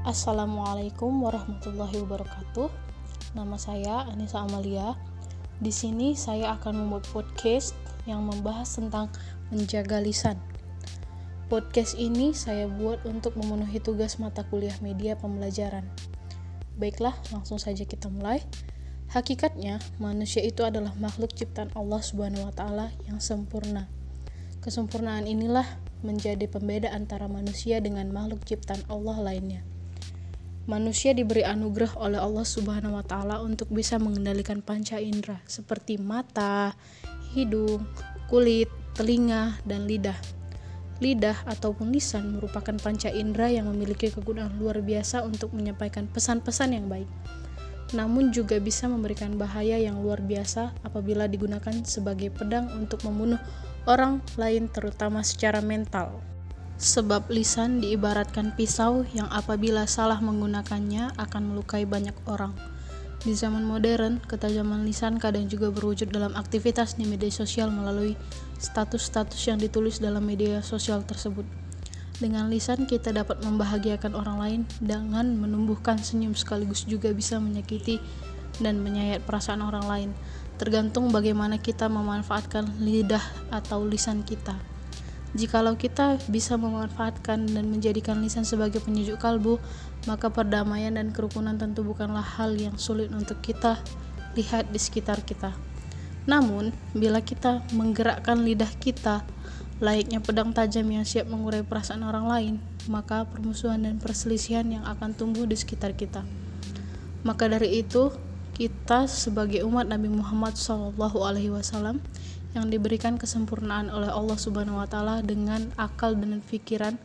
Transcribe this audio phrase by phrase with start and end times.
[0.00, 2.72] Assalamualaikum warahmatullahi wabarakatuh.
[3.36, 4.96] Nama saya Anissa Amalia.
[5.60, 7.76] Di sini saya akan membuat podcast
[8.08, 9.12] yang membahas tentang
[9.52, 10.40] menjaga lisan.
[11.52, 15.84] Podcast ini saya buat untuk memenuhi tugas mata kuliah media pembelajaran.
[16.80, 18.40] Baiklah, langsung saja kita mulai.
[19.12, 23.84] Hakikatnya, manusia itu adalah makhluk ciptaan Allah Subhanahu wa taala yang sempurna.
[24.64, 25.68] Kesempurnaan inilah
[26.00, 29.60] menjadi pembeda antara manusia dengan makhluk ciptaan Allah lainnya.
[30.70, 36.78] Manusia diberi anugerah oleh Allah Subhanahu wa taala untuk bisa mengendalikan panca indera seperti mata,
[37.34, 37.82] hidung,
[38.30, 40.14] kulit, telinga, dan lidah.
[41.02, 46.86] Lidah ataupun lisan merupakan panca indera yang memiliki kegunaan luar biasa untuk menyampaikan pesan-pesan yang
[46.86, 47.10] baik.
[47.90, 53.42] Namun juga bisa memberikan bahaya yang luar biasa apabila digunakan sebagai pedang untuk membunuh
[53.90, 56.22] orang lain terutama secara mental.
[56.80, 62.56] Sebab lisan diibaratkan pisau yang apabila salah menggunakannya akan melukai banyak orang.
[63.20, 68.16] Di zaman modern, ketajaman lisan kadang juga berwujud dalam aktivitas di media sosial melalui
[68.56, 71.44] status-status yang ditulis dalam media sosial tersebut.
[72.16, 78.00] Dengan lisan kita dapat membahagiakan orang lain dengan menumbuhkan senyum sekaligus juga bisa menyakiti
[78.56, 80.10] dan menyayat perasaan orang lain.
[80.56, 84.69] Tergantung bagaimana kita memanfaatkan lidah atau lisan kita.
[85.30, 89.62] Jikalau kita bisa memanfaatkan dan menjadikan lisan sebagai penyejuk kalbu,
[90.10, 93.78] maka perdamaian dan kerukunan tentu bukanlah hal yang sulit untuk kita
[94.34, 95.54] lihat di sekitar kita.
[96.26, 99.22] Namun, bila kita menggerakkan lidah kita
[99.80, 102.54] layaknya pedang tajam yang siap mengurai perasaan orang lain,
[102.90, 106.20] maka permusuhan dan perselisihan yang akan tumbuh di sekitar kita.
[107.24, 108.12] Maka dari itu,
[108.60, 111.96] kita sebagai umat Nabi Muhammad SAW
[112.54, 116.98] yang diberikan kesempurnaan oleh Allah Subhanahu wa taala dengan akal dan pikiran,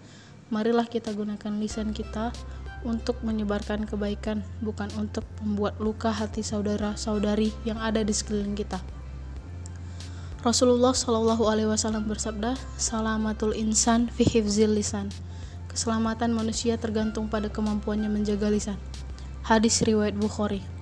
[0.49, 2.33] marilah kita gunakan lisan kita
[2.85, 8.77] untuk menyebarkan kebaikan, bukan untuk membuat luka hati saudara-saudari yang ada di sekeliling kita.
[10.45, 15.09] Rasulullah Shallallahu Alaihi Wasallam bersabda, "Salamatul insan fi hifzil lisan."
[15.73, 18.77] Keselamatan manusia tergantung pada kemampuannya menjaga lisan.
[19.41, 20.74] Hadis riwayat Bukhari.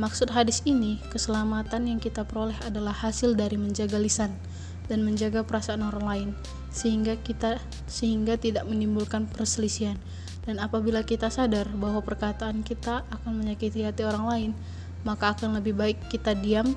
[0.00, 4.32] Maksud hadis ini, keselamatan yang kita peroleh adalah hasil dari menjaga lisan
[4.88, 6.28] dan menjaga perasaan orang lain,
[6.72, 10.00] sehingga kita sehingga tidak menimbulkan perselisihan.
[10.42, 14.50] Dan apabila kita sadar bahwa perkataan kita akan menyakiti hati orang lain,
[15.04, 16.72] maka akan lebih baik kita diam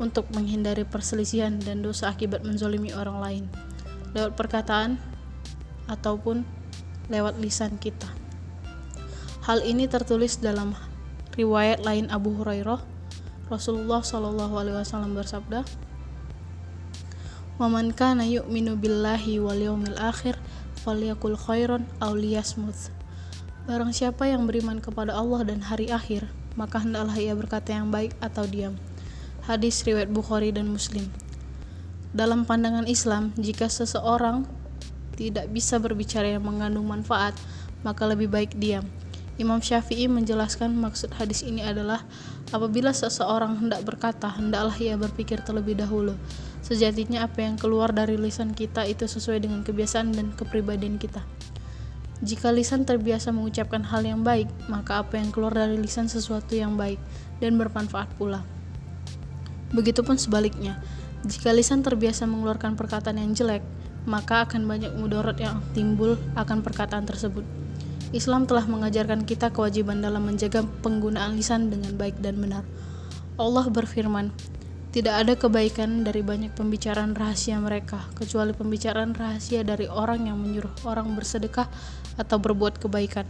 [0.00, 3.44] untuk menghindari perselisihan dan dosa akibat menzolimi orang lain
[4.12, 5.00] lewat perkataan
[5.88, 6.44] ataupun
[7.08, 8.08] lewat lisan kita.
[9.42, 10.72] Hal ini tertulis dalam
[11.36, 12.80] riwayat lain Abu Hurairah
[13.48, 15.64] Rasulullah Shallallahu alaihi wasallam bersabda
[17.60, 20.40] "Waman kana yu'minu billahi wal yaumil akhir
[20.80, 22.92] falyakul khairan aw liyasmut."
[23.62, 26.26] Barang siapa yang beriman kepada Allah dan hari akhir,
[26.58, 28.74] maka hendaklah ia berkata yang baik atau diam.
[29.46, 31.06] Hadis riwayat Bukhari dan Muslim.
[32.10, 34.44] Dalam pandangan Islam, jika seseorang
[35.14, 37.38] tidak bisa berbicara yang mengandung manfaat,
[37.86, 38.84] maka lebih baik diam.
[39.40, 42.04] Imam Syafi'i menjelaskan maksud hadis ini adalah
[42.52, 46.12] apabila seseorang hendak berkata, hendaklah ia berpikir terlebih dahulu.
[46.60, 51.24] Sejatinya apa yang keluar dari lisan kita itu sesuai dengan kebiasaan dan kepribadian kita.
[52.22, 56.78] Jika lisan terbiasa mengucapkan hal yang baik, maka apa yang keluar dari lisan sesuatu yang
[56.78, 57.00] baik
[57.42, 58.46] dan bermanfaat pula.
[59.74, 60.78] Begitupun sebaliknya,
[61.26, 63.64] jika lisan terbiasa mengeluarkan perkataan yang jelek,
[64.06, 67.42] maka akan banyak mudarat yang timbul akan perkataan tersebut.
[68.12, 72.64] Islam telah mengajarkan kita kewajiban dalam menjaga penggunaan lisan dengan baik dan benar.
[73.40, 74.28] Allah berfirman,
[74.92, 80.84] tidak ada kebaikan dari banyak pembicaraan rahasia mereka, kecuali pembicaraan rahasia dari orang yang menyuruh
[80.84, 81.64] orang bersedekah
[82.20, 83.24] atau berbuat kebaikan,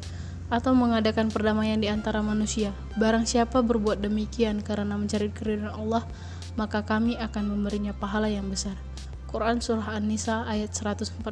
[0.51, 2.75] atau mengadakan perdamaian di antara manusia.
[2.99, 6.03] Barang siapa berbuat demikian karena mencari keridhaan Allah,
[6.59, 8.75] maka kami akan memberinya pahala yang besar.
[9.31, 11.23] Quran Surah An-Nisa ayat 114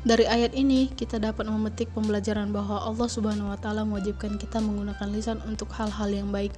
[0.00, 5.08] dari ayat ini kita dapat memetik pembelajaran bahwa Allah Subhanahu wa taala mewajibkan kita menggunakan
[5.12, 6.56] lisan untuk hal-hal yang baik.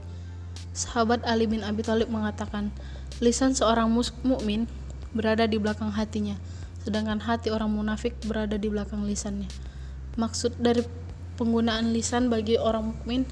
[0.71, 2.71] Sahabat Ali bin Abi Thalib mengatakan,
[3.19, 3.91] lisan seorang
[4.23, 4.71] mukmin
[5.11, 6.39] berada di belakang hatinya,
[6.87, 9.51] sedangkan hati orang munafik berada di belakang lisannya.
[10.15, 10.87] Maksud dari
[11.35, 13.27] penggunaan lisan bagi orang mukmin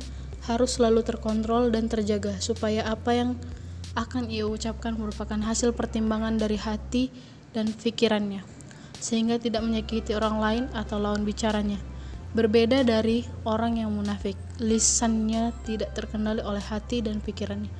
[0.50, 3.30] harus selalu terkontrol dan terjaga supaya apa yang
[3.94, 7.14] akan ia ucapkan merupakan hasil pertimbangan dari hati
[7.54, 8.59] dan pikirannya
[9.00, 11.80] sehingga tidak menyakiti orang lain atau lawan bicaranya.
[12.30, 17.72] Berbeda dari orang yang munafik, lisannya tidak terkendali oleh hati dan pikirannya.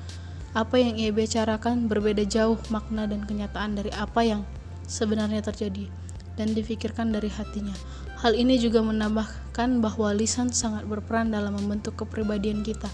[0.51, 4.43] Apa yang ia bicarakan berbeda jauh makna dan kenyataan dari apa yang
[4.83, 5.87] sebenarnya terjadi
[6.35, 7.71] dan difikirkan dari hatinya.
[8.19, 12.91] Hal ini juga menambahkan bahwa lisan sangat berperan dalam membentuk kepribadian kita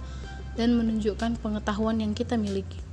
[0.54, 2.87] dan menunjukkan pengetahuan yang kita miliki.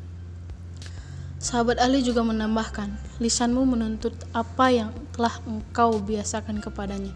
[1.44, 2.88] Sahabat Ali juga menambahkan,
[3.20, 7.12] lisanmu menuntut apa yang telah engkau biasakan kepadanya,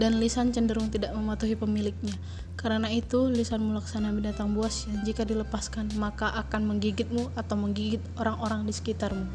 [0.00, 2.16] dan lisan cenderung tidak mematuhi pemiliknya.
[2.56, 8.64] Karena itu, lisanmu laksana binatang buas yang jika dilepaskan maka akan menggigitmu atau menggigit orang-orang
[8.64, 9.28] di sekitarmu.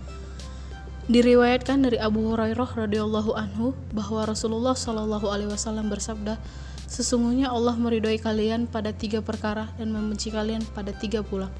[1.05, 6.41] Diriwayatkan dari Abu Hurairah radhiyallahu anhu bahwa Rasulullah shallallahu alaihi wasallam bersabda,
[6.89, 11.53] sesungguhnya Allah meridhoi kalian pada tiga perkara dan membenci kalian pada tiga pula.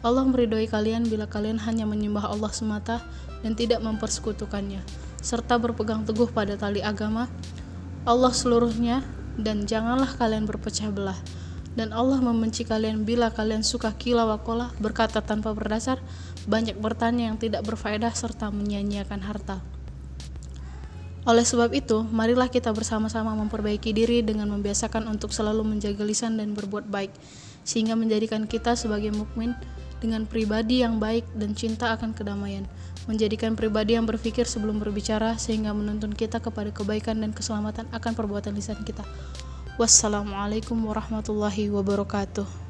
[0.00, 3.04] Allah meridhoi kalian bila kalian hanya menyembah Allah semata
[3.44, 4.80] dan tidak mempersekutukannya,
[5.20, 7.28] serta berpegang teguh pada tali agama
[8.08, 9.04] Allah seluruhnya
[9.36, 11.20] dan janganlah kalian berpecah belah.
[11.76, 16.02] Dan Allah membenci kalian bila kalian suka kila wakola berkata tanpa berdasar
[16.48, 19.62] banyak bertanya yang tidak berfaedah serta menyia-nyiakan harta.
[21.28, 26.56] Oleh sebab itu marilah kita bersama-sama memperbaiki diri dengan membiasakan untuk selalu menjaga lisan dan
[26.56, 27.12] berbuat baik
[27.62, 29.52] sehingga menjadikan kita sebagai mukmin
[30.00, 32.64] dengan pribadi yang baik dan cinta akan kedamaian
[33.04, 38.56] menjadikan pribadi yang berpikir sebelum berbicara sehingga menuntun kita kepada kebaikan dan keselamatan akan perbuatan
[38.56, 39.04] lisan kita
[39.80, 42.69] Wassalamualaikum warahmatullahi wabarakatuh.